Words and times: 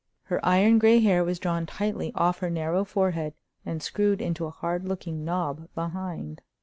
Her 0.23 0.43
iron 0.43 0.79
gray 0.79 0.99
hair 0.99 1.23
was 1.23 1.37
drawn 1.37 1.67
tightly 1.67 2.11
off 2.15 2.39
her 2.39 2.49
narrow 2.49 2.83
forehead 2.83 3.35
and 3.63 3.83
screwed 3.83 4.19
into 4.19 4.45
a 4.47 4.49
hard 4.49 4.83
looking 4.87 5.23
knob 5.23 5.67
behind. 5.75 6.41